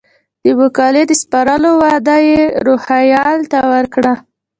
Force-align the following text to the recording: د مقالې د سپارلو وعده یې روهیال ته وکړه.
د 0.43 0.45
مقالې 0.59 1.03
د 1.07 1.11
سپارلو 1.21 1.71
وعده 1.83 2.15
یې 2.29 2.41
روهیال 2.65 3.39
ته 3.51 3.59
وکړه. 3.71 4.13